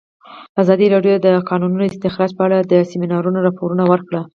ازادي 0.61 0.85
راډیو 0.93 1.15
د 1.21 1.25
د 1.25 1.27
کانونو 1.49 1.87
استخراج 1.89 2.31
په 2.37 2.43
اړه 2.47 2.57
د 2.71 2.73
سیمینارونو 2.91 3.43
راپورونه 3.47 3.83
ورکړي. 3.91 4.21